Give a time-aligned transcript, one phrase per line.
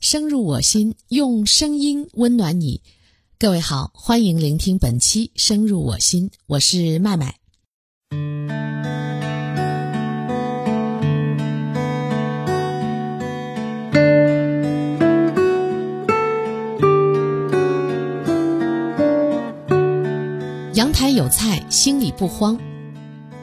[0.00, 2.80] 深入我心，用声音温暖你。
[3.38, 7.36] 各位好，欢迎聆听本期《声入我心》，我是麦麦。
[20.72, 22.58] 阳台有菜，心里不慌。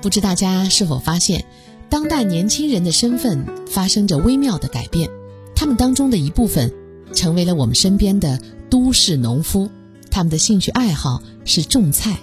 [0.00, 1.44] 不知大家是否发现，
[1.88, 5.10] 当代年轻人的身份发生着微妙的改变。
[5.54, 6.72] 他们当中的一部分，
[7.12, 9.70] 成为了我们身边的都市农夫。
[10.10, 12.18] 他们的兴趣爱好是种菜。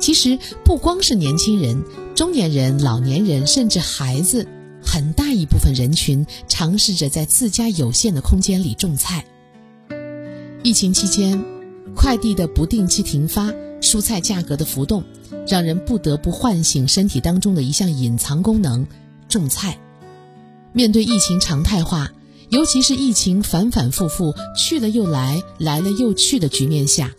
[0.00, 1.82] 其实不光是年轻人，
[2.14, 4.46] 中年人、老年人，甚至孩子，
[4.82, 9.26] 很大一部分人群尝试着在自家有限的空间里种菜。
[10.62, 11.44] 疫情期间，
[11.94, 15.04] 快递的不定期停发，蔬菜价格的浮动，
[15.46, 18.86] 让人不得不唤醒身体当中的一项隐藏功能——
[19.28, 19.78] 种菜。
[20.78, 22.12] 面对疫情常态化，
[22.50, 27.10] 尤其是疫情反反复复、去了又来、来了又去的局面下，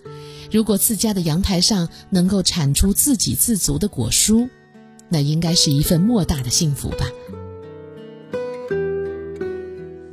[0.50, 4.48] 如果自家的阳台上能够产出自给自足的果蔬，
[5.10, 7.06] 那应该是一份莫大的幸福吧。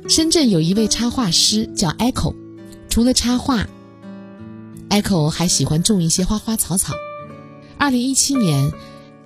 [0.09, 2.35] 深圳有一位插画师叫 Echo，
[2.89, 3.65] 除了插画
[4.89, 6.93] ，Echo 还喜欢种一些花花草草。
[7.77, 8.73] 二零一七年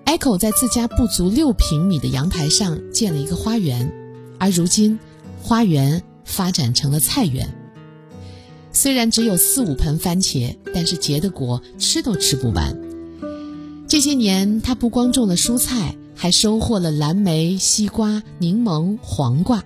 [0.05, 3.97] ，Echo 在自家不足六平米的阳台上建了一个花园。
[4.41, 4.97] 而如今，
[5.39, 7.47] 花园发展成了菜园。
[8.71, 12.75] 虽然只有四五盆番茄，但是结的果吃都吃不完。
[13.87, 19.63] 这些年，他不光种了蔬菜，还收获了蓝莓、西瓜、柠檬、黄瓜。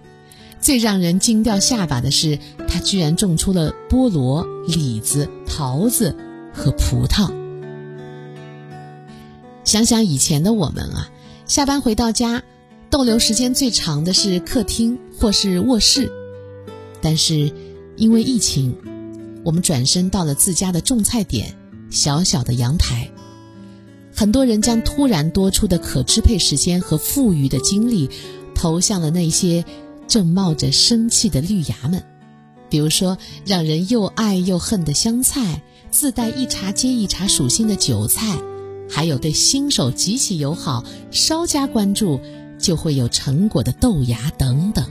[0.59, 2.37] 最让人惊掉下巴的是，
[2.67, 6.13] 他居然种出了菠萝、李子、桃子
[6.53, 7.33] 和葡萄。
[9.63, 11.09] 想想以前的我们啊，
[11.45, 12.43] 下班回到家。
[12.95, 16.09] 逗留时间最长的是客厅或是卧室，
[17.01, 17.51] 但是
[17.97, 18.73] 因为疫情，
[19.43, 21.53] 我们转身到了自家的种菜点——
[21.91, 23.11] 小小的阳台。
[24.15, 28.09] 很多人将突然多出的可支配时间和富余的精力，
[28.55, 29.65] 投向了那些
[30.07, 32.01] 正冒着生气的绿芽们，
[32.69, 35.61] 比如说让人又爱又恨的香菜，
[35.91, 38.39] 自带一茬接一茬属性的韭菜，
[38.89, 42.21] 还有对新手极其友好、稍加关注。
[42.59, 44.85] 就会有成果的豆芽等等。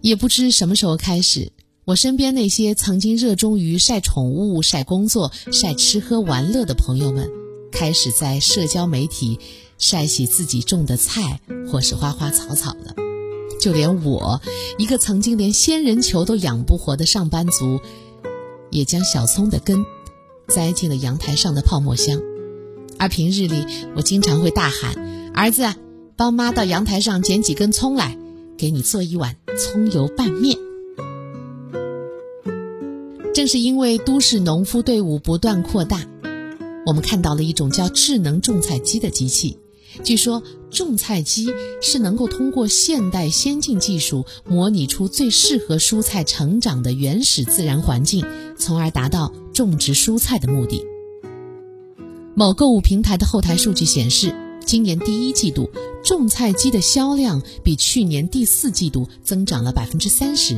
[0.00, 1.50] 也不知什么时候开始，
[1.84, 7.28] 我身边那些曾经热衷于晒宠物、晒工作、晒吃喝玩乐的朋友们，
[7.72, 9.40] 开始在社交媒体
[9.78, 12.94] 晒起自己种的菜或是花花草草了。
[13.60, 14.40] 就连我，
[14.78, 17.80] 一个曾经连仙人球都养不活的上班族，
[18.70, 19.84] 也将小葱的根。
[20.48, 22.20] 栽进了阳台上的泡沫箱，
[22.98, 24.94] 而平日里我经常会大喊
[25.34, 25.64] ：“儿子，
[26.16, 28.16] 帮妈到阳台上捡几根葱来，
[28.56, 30.56] 给你做一碗葱油拌面。”
[33.34, 36.06] 正是因为都市农夫队伍不断扩大，
[36.86, 39.58] 我们看到了一种叫智能种菜机的机器。
[40.04, 41.48] 据说，种菜机
[41.80, 48.24] 是能够通过现代先进技术模拟出最适合蔬菜成长的原始自然环境，
[48.58, 50.82] 从而达到种植蔬菜的目的。
[52.34, 54.34] 某购物平台的后台数据显示，
[54.64, 55.70] 今年第一季度
[56.04, 60.56] 种菜机的销量比去年第四季度增长了百分之三十，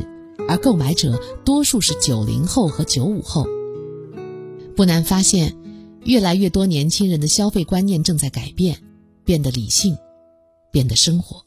[0.49, 3.47] 而购买者多数是九零后和九五后。
[4.77, 5.57] 不难发现，
[6.05, 8.79] 越来越多年轻人的消费观念正在改变。
[9.25, 9.95] 变得理性，
[10.73, 11.45] 变得生活。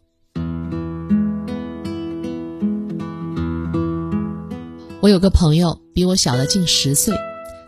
[5.02, 7.16] 我有个朋友比我小了近十岁，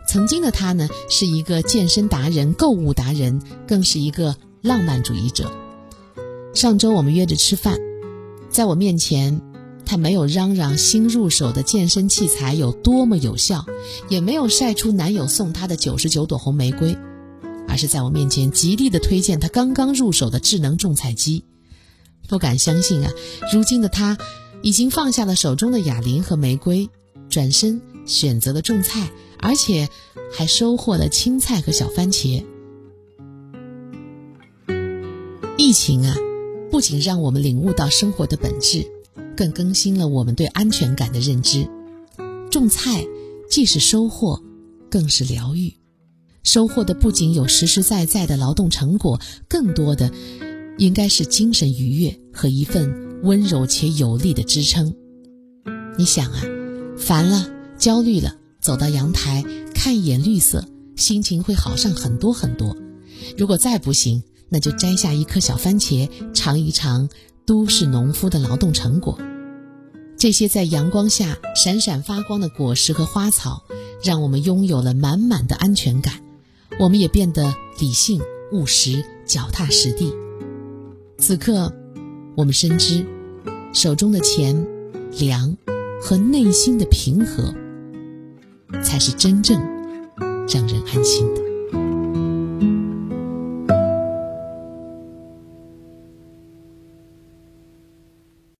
[0.08, 5.50] 曾经的他呢是一个健身达人、购物达人，更是一个浪漫主义者。
[6.54, 7.76] 上周我们约着吃饭，
[8.48, 9.42] 在我面前，
[9.84, 13.66] 他没有嚷嚷新入手的健身器材有多么有效，
[14.08, 16.96] 也没有晒出男友送他的九十九朵红玫瑰。
[17.66, 21.42] 而是在我面前极力的推荐他刚刚入手的智能种菜机，
[22.28, 23.10] 不敢相信啊！
[23.52, 24.16] 如今的他
[24.62, 26.88] 已经放下了手中的哑铃和玫瑰，
[27.34, 29.10] 转身选择了种菜，
[29.40, 29.88] 而且
[30.32, 32.44] 还收获了青菜和小番茄。
[35.58, 36.14] 疫情啊，
[36.70, 38.86] 不仅让我们领悟到生活的本质，
[39.36, 41.68] 更更新了我们对安全感的认知。
[42.52, 43.04] 种菜
[43.50, 44.40] 既是收获，
[44.88, 45.74] 更是疗愈。
[46.44, 50.08] 收获的不仅有实实在在的劳动成果，更多的
[50.78, 54.94] 应该是精神愉悦和一份温柔且有力的支撑。
[55.98, 56.40] 你想啊，
[57.04, 57.46] 烦了、
[57.76, 60.64] 焦虑了，走到阳台看一眼绿色，
[60.96, 62.74] 心情会好上很多很多。
[63.36, 67.10] 如果再不行，那就摘下一颗小番茄，尝一尝
[67.44, 69.18] 都市农夫的劳动成果。
[70.16, 73.64] 这些在阳光下闪闪发光的果实和花草，
[74.02, 76.14] 让我们拥有了满满的安全感。
[76.80, 78.18] 我们也变得理性、
[78.50, 80.10] 务实、脚踏实地。
[81.18, 81.70] 此刻，
[82.34, 83.04] 我们深知，
[83.74, 84.66] 手中的钱、
[85.18, 85.54] 粮
[86.06, 87.54] 和内心的平和，
[88.82, 89.58] 才是真正
[90.46, 91.43] 让人安心的。